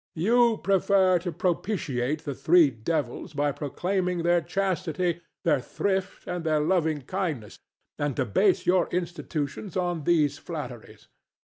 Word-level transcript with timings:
You 0.15 0.57
prefer 0.63 1.19
to 1.19 1.31
propitiate 1.31 2.23
the 2.25 2.33
three 2.33 2.71
devils 2.71 3.33
by 3.35 3.51
proclaiming 3.51 4.23
their 4.23 4.41
chastity, 4.41 5.21
their 5.43 5.61
thrift, 5.61 6.25
and 6.27 6.43
their 6.43 6.59
loving 6.59 7.03
kindness; 7.03 7.59
and 7.99 8.15
to 8.15 8.25
base 8.25 8.65
your 8.65 8.87
institutions 8.89 9.77
on 9.77 10.05
these 10.05 10.39
flatteries. 10.39 11.07